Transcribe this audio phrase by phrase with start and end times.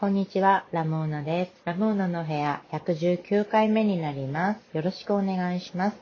[0.00, 1.52] こんにちは、ラモーナです。
[1.64, 4.76] ラモーナの部屋119回目になります。
[4.76, 5.96] よろしくお願いします。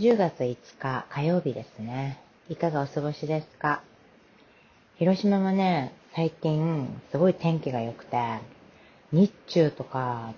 [0.00, 2.20] 10月5日火曜日ですね。
[2.48, 3.82] いかがお過ごしですか？
[4.96, 8.40] 広島はね、最近すごい天気が良くて、
[9.12, 10.34] 日中とか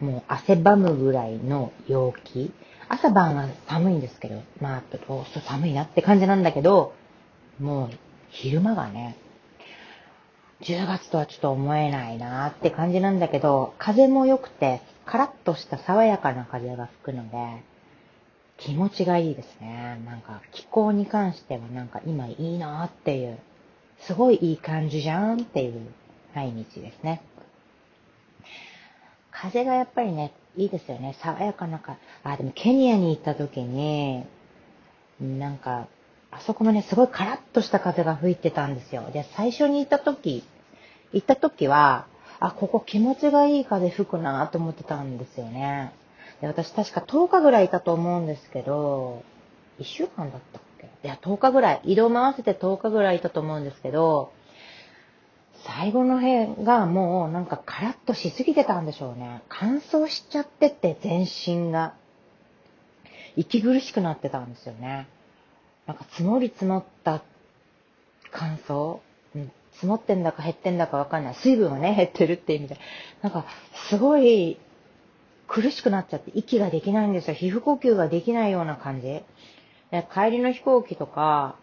[0.00, 2.50] もう汗ばむぐらいの陽気。
[2.88, 6.94] 朝晩は寒いんですけど、まあ、どう寒いなって感じなんだけど、
[7.60, 7.90] もう
[8.30, 9.18] 昼間がね、
[10.64, 17.62] 10月とはちょっと思えないなって感じなんだけど、風も良くて、カラッとした爽やかな風が吹くので、
[18.56, 20.00] 気持ちがいいですね。
[20.06, 23.38] なんか気候に関してはなんか今いいなっていう、
[24.00, 25.80] すごいいい感じじゃんっていう
[26.34, 27.20] 毎日ですね。
[29.30, 31.14] 風がやっぱりね、いいですよね。
[31.20, 34.24] 爽やかなか、あ、でもケニアに行った時に、
[35.20, 35.88] なんか、
[36.30, 39.10] あそこもね、すごいカラッとした風が吹いてたんですよ。
[39.12, 40.44] で、最初に行った時、
[41.14, 42.06] 行った時は、
[42.40, 45.92] あ、ここ気持ちがいい風吹くなと思ってたんですよね。
[46.40, 49.22] で、私確か10日ぐらいいたと思うんですけど、
[49.78, 50.86] 1週間だったっけ？
[51.04, 54.32] いや、10日ぐらい、移動回せて10日ぐらいいたと思うんですけど、
[55.66, 59.42] 最後の辺がもうなんかカラッとしすぎてたんでしょうね。
[59.48, 61.94] 乾燥しちゃってて全身が。
[63.36, 65.08] 息苦しくなってたんですよね。
[65.86, 67.22] なんか積もり積もった
[68.30, 68.98] 乾燥、
[69.84, 71.34] 積もってんだか減ってんだかわかんない。
[71.34, 72.78] 水分はね、減ってるって意味で。
[73.20, 73.44] なんか、
[73.90, 74.58] すごい
[75.46, 77.34] 苦しくなっちゃって、息ができないんですよ。
[77.34, 79.22] 皮膚呼吸ができないような感じ。
[79.90, 81.56] で帰りの飛行機とか、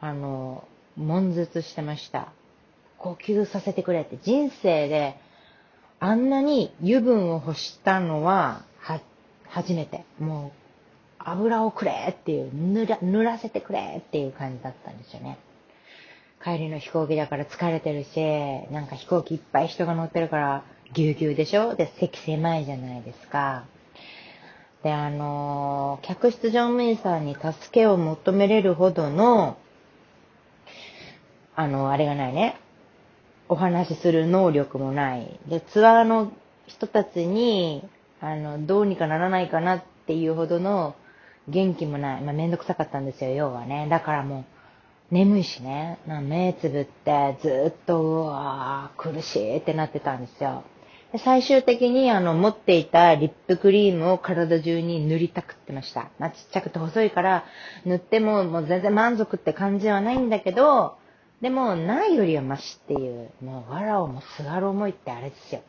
[0.00, 0.62] あの、
[0.96, 2.32] 悶絶してました。
[2.98, 4.16] 呼吸させてくれって。
[4.22, 5.18] 人生で、
[5.98, 9.00] あんなに油分を欲したのは、は、
[9.48, 10.04] 初めて。
[10.20, 10.66] もう
[11.18, 15.38] 油をくれっていう、塗ら、塗らせてくれっていう感じだったんですよね。
[16.46, 18.20] 帰りの飛行機だから疲れてるし、
[18.72, 21.74] なんか飛行機いっぱい人が乗ってるから、ぎゅうぎゅうでしょ？
[21.74, 23.64] で、席狭いじゃないですか。
[24.84, 29.56] で、あのー、客室乗務員さんに助けを求めれるほどの、
[31.56, 32.56] あの、あれがないね。
[33.48, 35.40] お話しする能力もない。
[35.48, 36.30] で、ツアーの
[36.68, 37.82] 人たちに、
[38.20, 40.94] あの、どうにかならないかなっていうほどの
[41.48, 42.22] 元気もない。
[42.22, 43.88] まあ、めんどくさかったんですよ、要はね。
[43.90, 44.44] だからもう、
[45.10, 45.98] 眠いしね。
[46.06, 50.64] 目つぶってずっと、うわー、苦しいってなってたんですよ。
[51.12, 56.10] で最終的にあの持っていたリップクリームを体中に塗りたくってました。
[56.18, 57.44] まあ、ちっちゃくて細いから
[57.84, 60.96] 塗ってももう全然満足って感じはないんだけど、
[61.40, 65.60] でもないよりはマシっていう、もう藁をもすがる思いってあれですよ。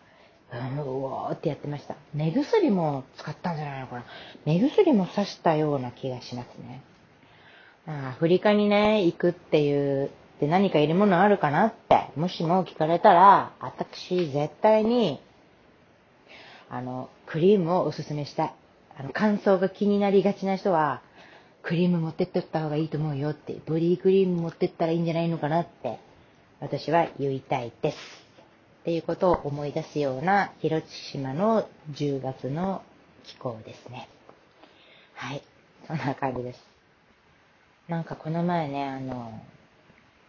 [0.52, 0.56] う
[1.04, 1.96] わーってやってました。
[2.14, 4.06] 目薬も使ったんじゃないのかな。
[4.46, 6.82] 目薬も刺したような気がしますね。
[7.88, 10.12] アフリカにね、行くっていう、
[10.42, 15.22] で何かいるものあるかなって、もしも聞かれたら、私絶対に、
[16.70, 18.54] あの、クリームをおすすめしたい。
[18.98, 21.02] あの、乾燥が気になりがちな人は、
[21.64, 26.00] クリーム持ってってった方がいいと思うよって、ボディクリーム持ってったらいいんじゃないのかなって、
[26.60, 27.98] 私は言いたいです。
[28.82, 32.84] っていうことを思い出すような広島の10月の
[33.24, 34.10] 気候ですね。
[35.14, 35.42] はい。
[35.88, 36.77] そんな感じです。
[37.88, 39.42] なんかこの前ね、あの、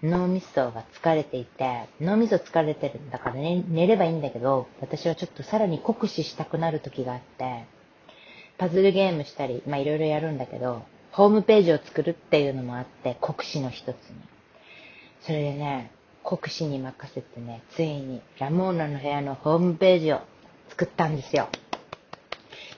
[0.00, 7.64] 脳みそが疲れていて、脳みそ疲れてるんだからね、寝ればいいんだけど、私はちょっとさらに酷使したくなる時があって、
[8.58, 13.94] パズルゲームしたり、まあいろいろやるんだけど、ホームページを作るっていうのもあって、酷使の一つに。
[15.22, 15.90] それでね、
[16.22, 20.20] 国士に任せてね、ついにラモーナの部屋のホームページを
[20.68, 21.48] 作ったんですよ。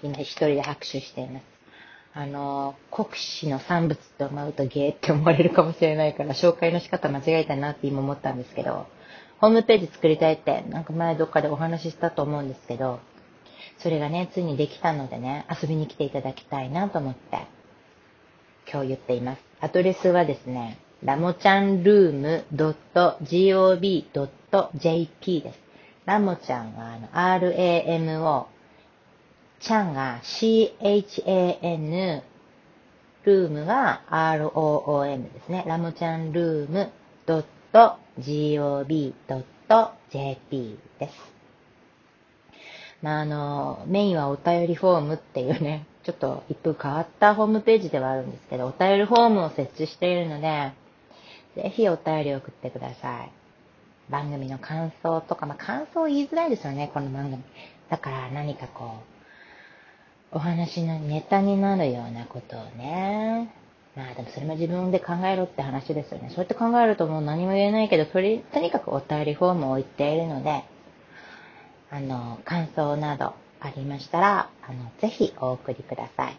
[0.02, 1.59] 今一人で拍手しています。
[2.12, 8.86] あの、国士の産物って思うとゲーって思われるかもしれないから紹介の仕方間違えたなって今思ったんですけど、
[9.40, 13.00] ホームページ作りたいって、なんか前どっかでお話ししたと思うんですけど、
[13.78, 17.46] それがね、ついにできたのでね、遊びに来ていただきたいなと思って、
[18.70, 19.42] 今日言っています。
[19.60, 24.04] アドレスはですね、ラモちゃんルーム .gov.jp
[25.42, 25.58] です。
[26.04, 28.46] ラモちゃんはあの RAMO、
[29.60, 32.22] ちゃんが CHAN、
[33.24, 35.64] ルームが ROOM ですね。
[35.66, 36.90] ラモちゃんルーム
[37.26, 37.58] .gov.jp
[40.98, 41.14] です。
[43.02, 50.72] まあ、あの、メインはお便りフォームっていうね、ちょっと一風変わったホームページではあるんですけど、お便りフォームを設置しているので、
[51.54, 53.32] ぜひお便りを送ってください。
[54.10, 57.42] 番組の感想とか、まあ、感想言いづらいですよね、この番組。
[57.90, 59.19] だから何かこう、
[60.32, 63.52] お話のネタになるようなことをね。
[63.96, 66.28] まあでもそれも自分で考えろって話ですよね。
[66.28, 70.64] そうやって考えるともう何も言えないけど、とり、とにかくお便りフォームを置いているので、
[71.90, 76.38] あの、感想などありましたら、あの、ぜひお送りください。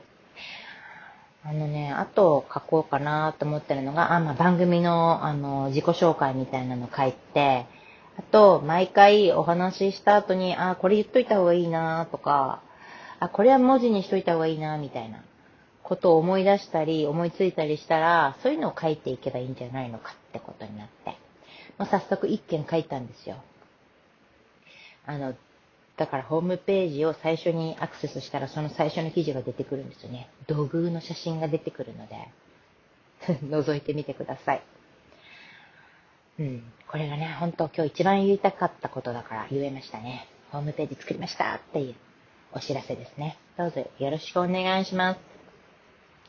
[1.43, 7.65] あのね、あと書こうかなと思ってるのが、あ、まあ、番組の、あの、自己紹介みたいなの書いて、
[8.17, 12.61] あと、毎回お話しした後に、あ、これ言っといた方がいいなとか、
[13.21, 15.23] あ、これは文字にしといた方がいいなみたいな
[15.83, 21.15] ことを思い出したり、思いついたりしたら、そういうのを書いていけばいいんじゃないのかってことになって、
[21.77, 23.37] まあ、早速一件書いたんですよ。
[25.05, 25.35] あの、
[25.97, 30.27] だからホームページを最初にアクセスしたらその最初の記事が出てくるんですよね。
[30.47, 32.27] 土偶の写真が出てくるので
[33.45, 34.63] 覗いてみてください。
[36.39, 36.63] うん。
[36.87, 40.27] これがね、本当今日一番言いたかったことだから言えましたね。
[40.51, 41.95] ホームページ作りましたっていう
[42.53, 43.37] お知らせですね。
[43.57, 45.19] どうぞよろしくお願いします。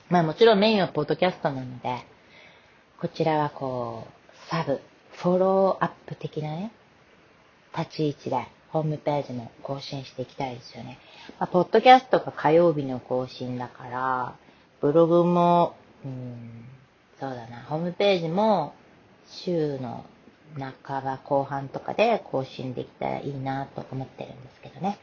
[0.08, 2.04] まあもちろんメインはポッドキャストなので、
[3.00, 4.80] こちらはこう、サブ、
[5.12, 6.72] フォローアップ的なね、
[7.76, 10.98] 立ち位置でホームページも更新していきたいですよね。
[11.40, 14.34] まあ、ポッドキャストが火曜日の更新だから、
[14.80, 16.66] ブログも、うん、
[17.18, 18.74] そうだな、ホームページも
[19.26, 20.04] 週の
[20.58, 24.98] 半ば後半とかで更新できたらいいなと思ってるんですけどね。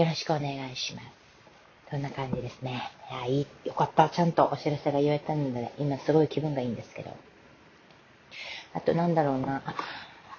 [0.00, 1.06] よろしくお願いします。
[1.90, 2.90] そんな感じですね。
[3.10, 4.08] いや、いい、よかった。
[4.08, 7.10] ちゃんとお知らせが言えたので、今すごい気分がいいんですけど。
[8.72, 9.62] あとなんだろうな。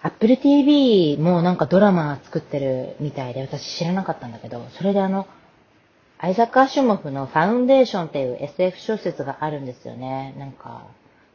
[0.02, 5.28] Apple TV もなんかドラマ作ってるみたいで、私知らなかったんだけど、それであの、
[6.18, 10.34] アイザック・アシュモフのファウンデーションっていう SF 小説があるんですよね。
[10.40, 10.88] なんか、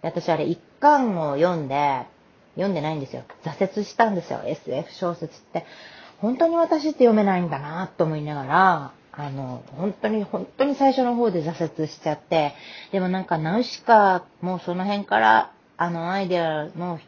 [0.03, 2.07] 私あれ一巻を読んで、
[2.57, 3.23] 読んでないんですよ。
[3.45, 4.41] 挫折したんですよ。
[4.45, 5.65] SF 小説って。
[6.19, 12.55] 本当に私って読めないんだなと思いながら、あの、本当に、本当に最初の方で挫折しちゃって、
[12.93, 16.99] でもなんかナウシカもその辺から、あのアイデアの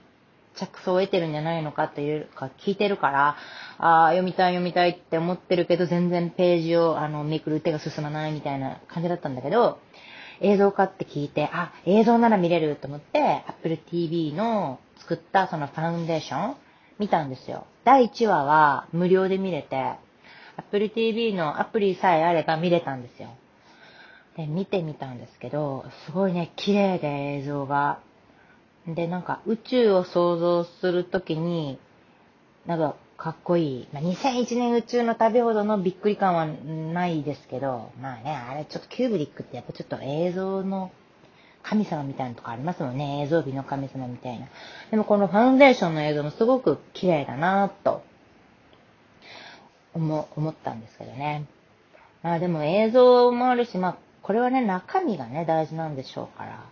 [0.55, 3.37] 着想を得てるんじゃないのかっていうか聞いてるから、
[3.79, 9.79] ああ、読みたい読みたいって思ってるけど、全然ページをあのめくる手が進まないみたいな感じだったんだけど、
[10.40, 16.56] 映像化って聞いて、あ、映像なら見れると思って、Apple TV の作ったそのファウンデーション
[16.99, 17.67] 見たんですよ。
[17.85, 19.96] 第1話は無料で見れて、
[20.56, 23.31] Apple TV のアプリさえあれば見れたんですよ。
[24.37, 27.08] で、見てみたんですけど、すごいね、綺麗で
[27.38, 28.00] 映像が。
[28.87, 31.79] で、なんか宇宙を想像するときに、
[32.67, 33.88] なんかかっこいい。
[33.93, 40.93] まあ、2001年宇宙の旅ほどのびっくり感はないですけど、まあね、あれちょっとキューブリックってやっぱちょっと映像の
[41.65, 43.23] 神様みたいなとこありますもんね。
[43.23, 44.47] 映像美の神様みたいな。
[44.93, 48.05] でもこのファンデーションの映像もすごく綺麗だなと
[49.94, 51.44] 思思ったんですけどね。
[52.23, 56.64] まあでも映像もあるし、まあこれはね、中身がね、大事なんでしょうから。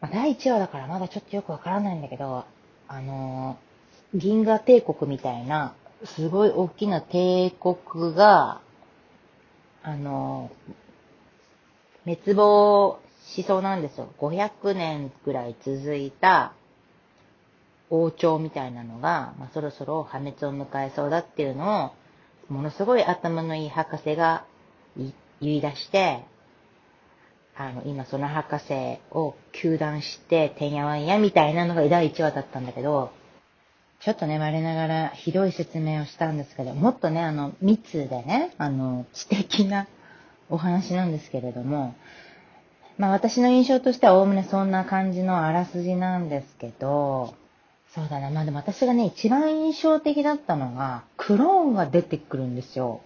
[0.00, 2.44] まあ、第1話だからまだちょっとよくわからないんだけど、
[2.86, 3.71] あのー、
[4.14, 5.74] 銀河帝国みたいな、
[6.04, 8.60] すごい大きな帝国が、
[9.82, 10.50] あの、
[12.04, 14.12] 滅亡しそうなんですよ。
[14.18, 16.52] 500年ぐらい続いた
[17.88, 24.44] 王朝みたいなのが、まあ、そろそろ破滅を迎えそうだっていうのを、ものすごい頭のいい博士が
[24.96, 26.24] 言い出して、
[27.56, 33.10] あの、今その博士を休断して、てんやわんやみたいなのが第1話だったんだけど、
[34.04, 39.86] ちょっとね、我ながらひどい説明をしたんですけど、もっとね、あの、密でね、あの、知的な
[40.50, 41.94] お話なんですけれども、
[42.98, 47.34] まあ私の印象としてはおおむねそんな感じのあらすじなんですけど、
[47.94, 53.02] そうだな、まあでも私がね、一番印象的だったのが、クローンが出てくるんですよ。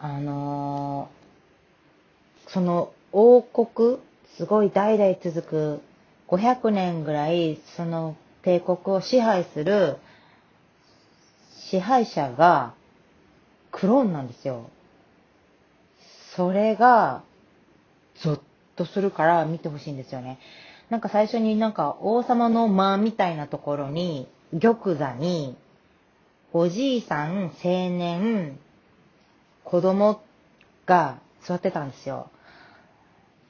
[0.00, 3.98] あのー、その王国、
[4.36, 5.82] すごい代々続く
[6.26, 9.98] 500年ぐらいその帝国を支配する
[11.70, 12.74] 支配者が
[13.70, 14.70] クローンなんですよ。
[16.36, 17.22] それが
[18.22, 18.40] ゾッ
[18.76, 20.38] とするから見てほしいんですよね。
[20.88, 24.26] なんか最初になんか王様の間みたいなところに
[24.60, 25.56] 玉座に
[26.52, 28.58] おじいさん、青年、
[29.62, 30.20] 子供
[30.84, 32.28] が座ってたんですよ。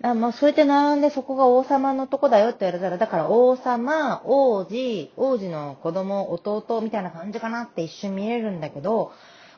[0.03, 9.13] あまあ、そうやって並んでそこが王様のとこだよって言われたら、だから王様、王子、王子の子供、弟みたいな感じかなって一瞬見えるんだけど、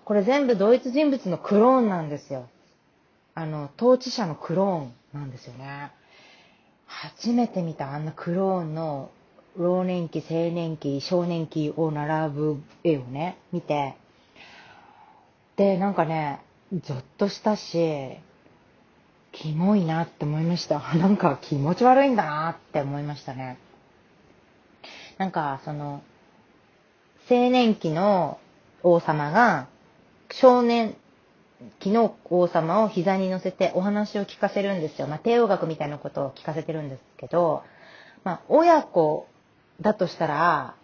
[0.05, 2.49] これ全部同一人物のクローンなんですよ。
[3.35, 5.93] あの、統治者のクローンなんですよね。
[6.87, 9.11] 初めて見たあんなクローンの
[9.57, 13.95] 老年期、青年期、少年期を並ぶ絵をね、見て、
[15.57, 16.41] で、なんかね、
[16.83, 18.19] ゾッとしたし、
[19.33, 20.79] キモいなって思いました。
[20.97, 23.59] なんか気持ち悪いんだなって思いましたね。
[25.19, 26.03] なんか、その、
[27.31, 28.39] 青年期の
[28.83, 29.67] 王様が、
[30.31, 30.97] 少年
[31.79, 35.07] 期の王様を膝に乗せてお話を聞かせるんですよ。
[35.07, 37.63] まあ、帝王学みたいなことを聞かせてるんですけど、
[38.25, 39.27] まあ、親子
[39.81, 40.75] だとしたら、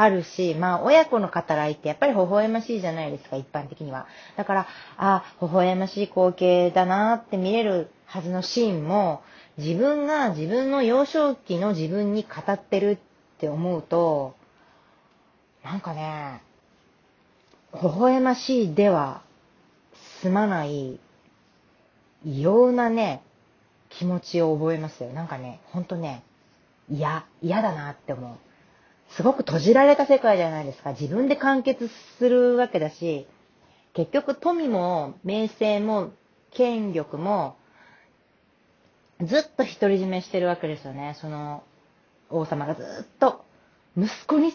[0.00, 4.06] あるし、まあ、親子の語らいってやっぱり微笑ましいじゃないですか、一般的には。
[4.36, 4.60] だから、
[4.96, 9.22] ああ、微笑ましい光景だなって見れるはずのシーンも、
[9.56, 12.98] 自分が自分の幼少期の自分に語ってるっ
[13.40, 14.36] て思うと、
[15.64, 16.42] なんかね、
[17.74, 19.22] 微笑ましいでは
[20.22, 21.00] 済まない
[22.24, 23.20] 異様なね、
[23.88, 25.12] 気持ちを覚えますよ。
[25.12, 26.22] なんかね、ほんとね、
[26.88, 28.47] 嫌、嫌だなって思う。
[29.10, 30.92] すごく閉じられた世界じゃないですか。
[30.92, 31.88] 自分で完結
[32.18, 33.26] するわけだし、
[33.94, 36.10] 結局富も名声も
[36.52, 37.56] 権力も
[39.22, 41.16] ずっと独り占めしてるわけですよね。
[41.20, 41.64] その
[42.30, 43.44] 王様がずっと
[43.96, 44.52] 息子に、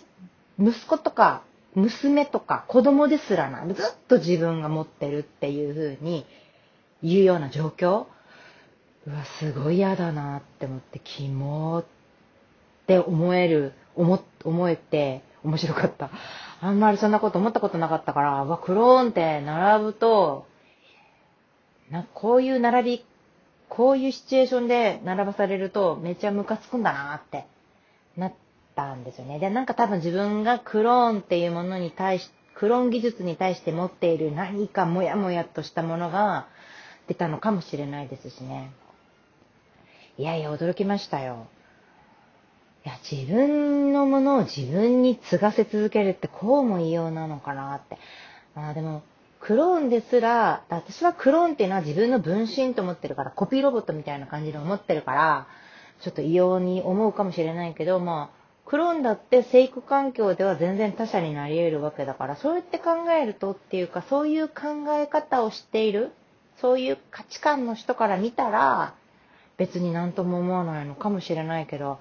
[0.60, 1.44] 息子とか
[1.76, 3.76] 娘とか子供ですらな、ずっ
[4.08, 6.26] と自分が持ってるっていう風に
[7.02, 8.06] 言うような状況
[9.06, 11.86] うわ、すごい嫌だなって思って、キモっ
[12.84, 16.12] って思える、思、思えて面白かった。
[16.62, 20.46] あんまりそんなこと思ったことなかったから、わ、クローンって並ぶと、
[21.90, 23.06] な、こういう並び、
[23.70, 27.48] こういうシチュエーションで並ばされるとめっちゃムカつくんだなって
[28.16, 28.34] なっ
[28.76, 29.40] たんですよね。
[29.40, 36.48] で、なんか多分自分がクローンっていうものに対し、クローン技術に対して持っている何かモヤモヤとしたものが
[37.08, 38.72] 出たのかもしれないですしね。
[40.18, 41.48] いやいや、驚きましたよ。
[42.86, 47.98] いや、自分のものを自分に継がせ続けるってこうも異様なのかなって。
[48.56, 49.04] ああ、でも、
[49.40, 55.48] クローンですら、私はクローンっていうのは自分の分身と思ってるから、コピーロボットみたいな感じで思ってるから、
[56.02, 66.12] ちょっと異様に思うかもしれないけど、まあ、クローンだって生育環境では全然他者になり得るわけだから、そうやって考えるとっていうか、そういう考え方をしている、
[66.60, 68.94] そういう価値観の人から見たら、
[69.58, 72.00] 別になんとも思わないのかもしれないけど、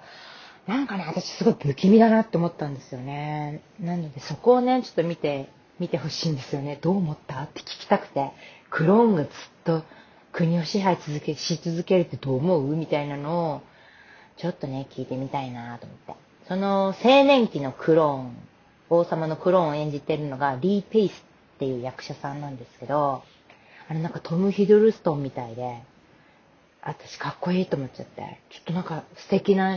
[0.67, 3.63] なんかね、私すごい不気味だなって思ったんですよね。
[3.81, 5.49] なのでそこをね、ちょっと見て、
[5.81, 6.79] 見てほしいんですよね。
[6.81, 7.43] どう思った？
[7.43, 8.31] って聞きたくて、
[8.71, 9.33] クローンがずっ
[9.65, 9.83] と
[10.33, 12.77] 国を支配続け、し続けるってどう思う？
[12.77, 13.63] みたいなのを、
[14.37, 16.15] ちょっとね、聞いてみたいなと思って。
[16.47, 18.37] その青年期のクローン、
[18.91, 23.23] 王様のクローンを演じてるのがリー・ペイスっていう役者さんなんですけど、
[23.89, 25.83] あれなんかトム・ヒドルストンみたいで、
[26.83, 29.77] 私かっこいいと思っちゃって、ちょっとなんか素敵な、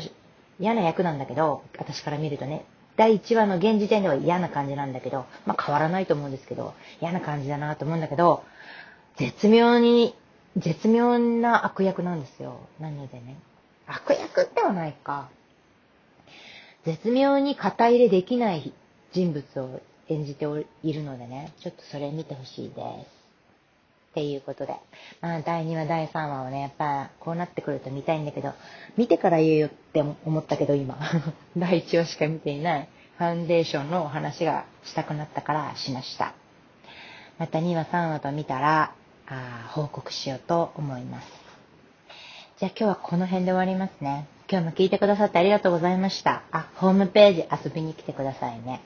[0.60, 2.66] 嫌な役なんだけど、私から見るとね、
[2.98, 8.44] 第1話の現時点では嫌な感じなんだけど、まあ変わらないと思うんですけど、嫌な感じだなと思うんだけど、
[9.18, 10.16] 絶妙に、
[10.58, 12.60] 絶妙な悪役なんですよ。
[12.80, 13.38] なのでね、
[13.88, 15.30] 悪役ではないか。
[16.86, 18.74] 絶妙に肩入れできない
[19.12, 20.46] 人物を演じて
[20.84, 22.76] いるのでね、ちょっとそれ見てほしいで
[23.10, 23.15] す。
[24.16, 24.78] っていうことで。
[25.20, 28.54] まあ、第2話、第3話をね、やっぱ、こうなってくると見たいんだけど、
[28.96, 30.98] 見てから言えよって思ったけど、今。
[31.58, 36.34] 第1話しか見ていないファンデーションのお話がしたくなったからしました。
[37.38, 38.94] また2話、3話と見たら、
[39.28, 41.28] あ報告しようと思います。
[42.60, 44.28] じゃあ今日はこの辺で終わりますね。
[44.50, 46.44] 今日も聞いてくださってありがとうございました。
[46.52, 48.80] あ、ホームページ遊びに来てくださいね。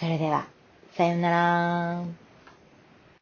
[0.00, 0.48] それでは、
[0.96, 2.27] さようなら。